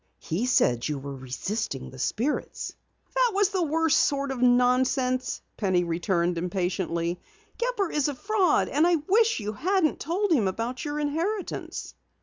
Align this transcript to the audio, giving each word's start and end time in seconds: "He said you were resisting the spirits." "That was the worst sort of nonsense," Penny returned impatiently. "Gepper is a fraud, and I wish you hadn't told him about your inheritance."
"He 0.17 0.47
said 0.47 0.87
you 0.87 0.97
were 0.97 1.15
resisting 1.15 1.91
the 1.91 1.99
spirits." 1.99 2.73
"That 3.13 3.33
was 3.35 3.49
the 3.49 3.61
worst 3.61 3.99
sort 3.99 4.31
of 4.31 4.41
nonsense," 4.41 5.43
Penny 5.57 5.83
returned 5.83 6.39
impatiently. 6.39 7.21
"Gepper 7.59 7.91
is 7.91 8.07
a 8.07 8.15
fraud, 8.15 8.67
and 8.67 8.87
I 8.87 8.95
wish 8.95 9.39
you 9.39 9.53
hadn't 9.53 9.99
told 9.99 10.31
him 10.31 10.47
about 10.47 10.83
your 10.83 10.99
inheritance." 10.99 11.93